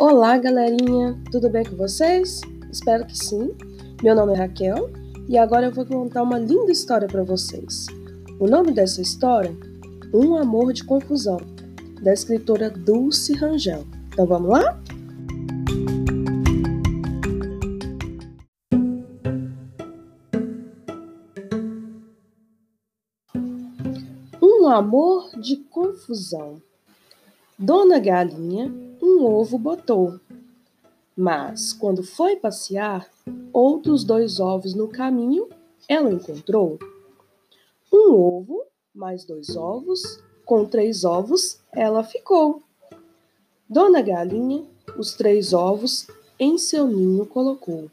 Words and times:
Olá, 0.00 0.38
galerinha! 0.38 1.14
Tudo 1.30 1.50
bem 1.50 1.62
com 1.62 1.76
vocês? 1.76 2.40
Espero 2.72 3.04
que 3.04 3.14
sim. 3.14 3.54
Meu 4.02 4.14
nome 4.14 4.32
é 4.32 4.36
Raquel 4.36 4.90
e 5.28 5.36
agora 5.36 5.66
eu 5.66 5.74
vou 5.74 5.84
contar 5.84 6.22
uma 6.22 6.38
linda 6.38 6.72
história 6.72 7.06
para 7.06 7.22
vocês. 7.22 7.84
O 8.40 8.46
nome 8.46 8.72
dessa 8.72 9.02
história? 9.02 9.54
Um 10.10 10.36
Amor 10.36 10.72
de 10.72 10.84
Confusão, 10.84 11.36
da 12.00 12.14
escritora 12.14 12.70
Dulce 12.70 13.34
Rangel. 13.34 13.84
Então 14.10 14.24
vamos 14.24 14.48
lá? 14.48 14.80
Um 24.40 24.66
amor 24.66 25.38
de 25.38 25.56
confusão. 25.56 26.62
Dona 27.58 27.98
Galinha 27.98 28.89
um 29.10 29.24
ovo 29.24 29.58
botou. 29.58 30.20
Mas, 31.16 31.72
quando 31.72 32.02
foi 32.02 32.36
passear, 32.36 33.08
outros 33.52 34.04
dois 34.04 34.40
ovos 34.40 34.74
no 34.74 34.88
caminho 34.88 35.48
ela 35.88 36.10
encontrou. 36.10 36.78
Um 37.92 38.14
ovo, 38.14 38.64
mais 38.94 39.24
dois 39.24 39.56
ovos, 39.56 40.22
com 40.44 40.64
três 40.64 41.04
ovos 41.04 41.60
ela 41.72 42.04
ficou. 42.04 42.62
Dona 43.68 44.00
Galinha, 44.00 44.64
os 44.96 45.14
três 45.14 45.52
ovos 45.52 46.06
em 46.38 46.56
seu 46.56 46.86
ninho 46.86 47.26
colocou. 47.26 47.90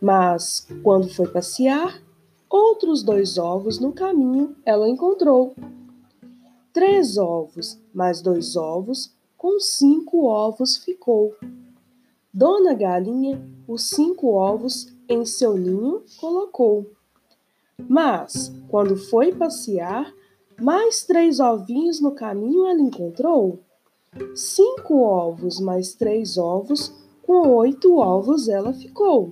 Mas, 0.00 0.66
quando 0.82 1.08
foi 1.08 1.28
passear, 1.28 2.00
outros 2.48 3.02
dois 3.02 3.38
ovos 3.38 3.78
no 3.78 3.92
caminho 3.92 4.54
ela 4.64 4.88
encontrou. 4.88 5.54
Três 6.72 7.16
ovos 7.16 7.78
mais 7.92 8.20
dois 8.20 8.54
ovos, 8.54 9.12
com 9.38 9.60
cinco 9.60 10.26
ovos 10.26 10.76
ficou. 10.76 11.34
Dona 12.34 12.74
Galinha 12.74 13.40
os 13.68 13.88
cinco 13.88 14.34
ovos 14.34 14.92
em 15.08 15.24
seu 15.24 15.56
ninho 15.56 16.02
colocou. 16.20 16.90
Mas, 17.88 18.52
quando 18.68 18.96
foi 18.96 19.32
passear, 19.32 20.12
mais 20.60 21.04
três 21.04 21.38
ovinhos 21.38 22.00
no 22.00 22.10
caminho 22.10 22.66
ela 22.66 22.80
encontrou. 22.80 23.60
Cinco 24.34 25.02
ovos 25.02 25.60
mais 25.60 25.94
três 25.94 26.36
ovos, 26.36 26.92
com 27.22 27.48
oito 27.56 27.96
ovos 27.98 28.48
ela 28.48 28.72
ficou. 28.72 29.30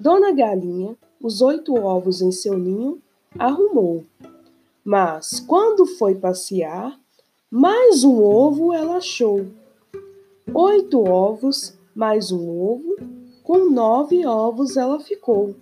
Dona 0.00 0.32
Galinha 0.32 0.96
os 1.22 1.40
oito 1.40 1.74
ovos 1.74 2.20
em 2.20 2.32
seu 2.32 2.58
ninho 2.58 3.00
arrumou. 3.38 4.04
Mas, 4.84 5.38
quando 5.38 5.86
foi 5.86 6.14
passear, 6.14 6.98
mais 7.50 8.04
um 8.04 8.22
ovo 8.22 8.74
ela 8.74 8.96
achou. 8.96 9.46
Oito 10.52 11.02
ovos, 11.02 11.74
mais 11.94 12.30
um 12.30 12.46
ovo, 12.48 12.96
com 13.42 13.70
nove 13.70 14.26
ovos 14.26 14.76
ela 14.76 15.00
ficou. 15.00 15.54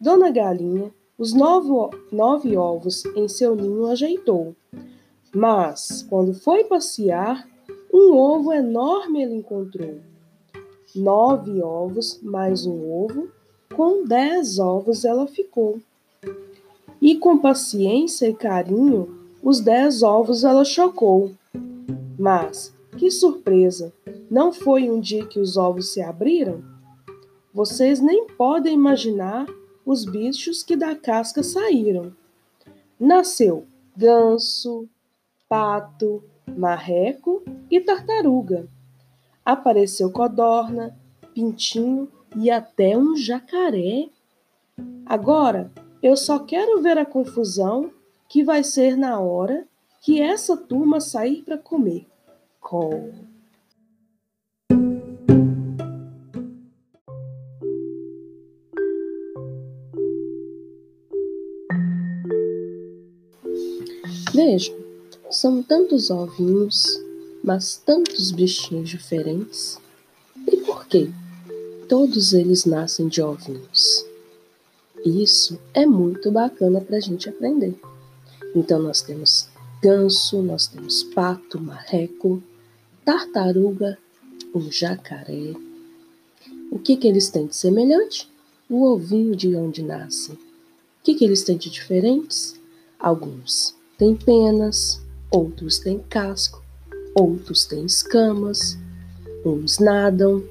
Dona 0.00 0.30
Galinha 0.30 0.92
os 1.18 1.32
nove, 1.32 1.70
nove 2.12 2.56
ovos 2.56 3.04
em 3.14 3.28
seu 3.28 3.54
ninho 3.54 3.86
ajeitou. 3.86 4.54
Mas, 5.34 6.04
quando 6.10 6.34
foi 6.34 6.64
passear, 6.64 7.48
um 7.92 8.14
ovo 8.14 8.52
enorme 8.52 9.22
ele 9.22 9.36
encontrou. 9.36 10.00
Nove 10.94 11.62
ovos 11.62 12.20
mais 12.20 12.66
um 12.66 12.90
ovo, 12.90 13.28
com 13.74 14.04
dez 14.04 14.58
ovos 14.58 15.04
ela 15.04 15.26
ficou. 15.26 15.78
E 17.00 17.16
com 17.16 17.38
paciência 17.38 18.28
e 18.28 18.34
carinho, 18.34 19.15
os 19.42 19.60
dez 19.60 20.02
ovos 20.02 20.44
ela 20.44 20.64
chocou. 20.64 21.32
Mas, 22.18 22.74
que 22.96 23.10
surpresa! 23.10 23.92
Não 24.30 24.52
foi 24.52 24.90
um 24.90 24.98
dia 24.98 25.26
que 25.26 25.38
os 25.38 25.56
ovos 25.56 25.92
se 25.92 26.02
abriram? 26.02 26.64
Vocês 27.52 28.00
nem 28.00 28.26
podem 28.26 28.74
imaginar 28.74 29.46
os 29.84 30.04
bichos 30.04 30.62
que 30.62 30.76
da 30.76 30.94
casca 30.96 31.42
saíram. 31.42 32.12
Nasceu 32.98 33.66
ganso, 33.96 34.86
pato, 35.48 36.22
marreco 36.46 37.42
e 37.70 37.80
tartaruga. 37.80 38.68
Apareceu 39.44 40.10
codorna, 40.10 40.94
pintinho 41.32 42.08
e 42.36 42.50
até 42.50 42.96
um 42.96 43.16
jacaré. 43.16 44.08
Agora, 45.06 45.72
eu 46.02 46.16
só 46.16 46.38
quero 46.38 46.82
ver 46.82 46.98
a 46.98 47.06
confusão 47.06 47.90
que 48.28 48.42
vai 48.42 48.64
ser 48.64 48.96
na 48.96 49.20
hora 49.20 49.66
que 50.00 50.20
essa 50.20 50.56
turma 50.56 51.00
sair 51.00 51.42
para 51.42 51.58
comer. 51.58 52.06
Com. 52.60 53.12
Vejam, 64.32 64.76
são 65.30 65.62
tantos 65.62 66.10
ovinhos, 66.10 66.84
mas 67.42 67.76
tantos 67.76 68.30
bichinhos 68.30 68.88
diferentes. 68.88 69.78
E 70.46 70.56
por 70.58 70.86
quê? 70.86 71.10
Todos 71.88 72.32
eles 72.32 72.64
nascem 72.64 73.08
de 73.08 73.22
ovinhos. 73.22 74.04
Isso 75.04 75.58
é 75.72 75.86
muito 75.86 76.30
bacana 76.30 76.80
para 76.80 76.96
a 76.96 77.00
gente 77.00 77.28
aprender. 77.28 77.74
Então 78.56 78.80
nós 78.80 79.02
temos 79.02 79.50
ganso, 79.82 80.40
nós 80.40 80.66
temos 80.66 81.04
pato, 81.04 81.60
marreco, 81.60 82.42
tartaruga, 83.04 83.98
um 84.54 84.72
jacaré. 84.72 85.52
O 86.70 86.78
que, 86.78 86.96
que 86.96 87.06
eles 87.06 87.28
têm 87.28 87.46
de 87.46 87.54
semelhante? 87.54 88.26
O 88.66 88.86
ovinho 88.86 89.36
de 89.36 89.54
onde 89.54 89.82
nasce. 89.82 90.32
O 90.32 90.38
que, 91.04 91.14
que 91.14 91.24
eles 91.24 91.44
têm 91.44 91.58
de 91.58 91.68
diferentes? 91.68 92.58
Alguns 92.98 93.76
têm 93.98 94.16
penas, 94.16 95.02
outros 95.30 95.78
têm 95.78 95.98
casco, 95.98 96.64
outros 97.14 97.66
têm 97.66 97.84
escamas, 97.84 98.78
uns 99.44 99.78
nadam, 99.78 100.42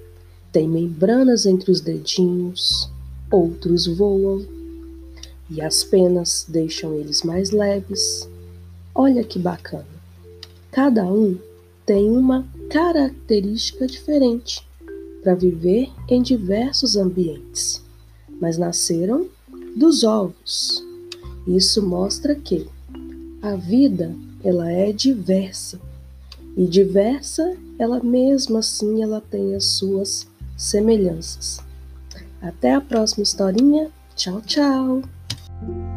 têm 0.52 0.70
membranas 0.70 1.48
entre 1.48 1.72
os 1.72 1.82
dedinhos, 1.82 2.88
outros 3.32 3.88
voam 3.88 4.46
e 5.50 5.62
as 5.62 5.84
penas 5.84 6.46
deixam 6.48 6.96
eles 6.96 7.24
mais 7.24 7.52
leves. 7.52 8.30
Olha 8.94 9.24
que 9.24 9.38
bacana! 9.38 9.86
Cada 10.72 11.06
um 11.06 11.38
tem 11.86 12.10
uma 12.10 12.46
característica 12.70 13.88
diferente 13.88 14.68
para 15.22 15.36
viver 15.36 15.90
em 16.08 16.22
diversos 16.22 16.96
ambientes, 16.96 17.82
mas 18.42 18.58
nasceram 18.58 19.28
dos 19.76 20.04
ovos. 20.04 20.84
Isso 21.48 21.82
mostra 21.86 22.36
que 22.36 22.68
a 23.42 23.56
vida 23.56 24.16
ela 24.44 24.72
é 24.72 24.92
diversa 24.92 25.80
e 26.58 26.66
diversa 26.66 27.56
ela 27.78 28.02
mesma 28.02 28.60
assim 28.60 29.04
ela 29.04 29.22
tem 29.22 29.56
as 29.56 29.66
suas 29.66 30.28
semelhanças. 30.58 31.60
Até 32.42 32.74
a 32.74 32.82
próxima 32.82 33.24
historinha. 33.24 33.92
Tchau, 34.16 34.42
tchau. 34.42 35.02
thank 35.62 35.70
you 35.70 35.95